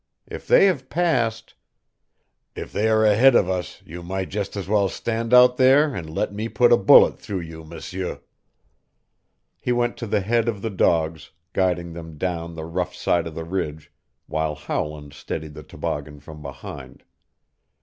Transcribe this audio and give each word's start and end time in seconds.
If 0.25 0.47
they 0.47 0.65
have 0.65 0.89
passed" 0.89 1.53
"If 2.55 2.73
they 2.73 2.89
are 2.89 3.05
ahead 3.05 3.35
of 3.35 3.47
us 3.47 3.83
you 3.85 4.01
might 4.01 4.29
just 4.29 4.55
as 4.57 4.67
well 4.67 4.89
stand 4.89 5.31
out 5.31 5.57
there 5.57 5.93
and 5.93 6.09
let 6.09 6.33
me 6.33 6.49
put 6.49 6.71
a 6.71 6.75
bullet 6.75 7.19
through 7.19 7.41
you, 7.41 7.63
M'seur." 7.63 8.19
He 9.59 9.71
went 9.71 9.97
to 9.97 10.07
the 10.07 10.21
head 10.21 10.47
of 10.47 10.63
the 10.63 10.71
dogs, 10.71 11.29
guiding 11.53 11.93
them 11.93 12.17
down 12.17 12.55
the 12.55 12.65
rough 12.65 12.95
side 12.95 13.27
of 13.27 13.35
the 13.35 13.45
ridge, 13.45 13.91
while 14.25 14.55
Howland 14.55 15.13
steadied 15.13 15.53
the 15.53 15.61
toboggan 15.61 16.19
from 16.19 16.41
behind. 16.41 17.03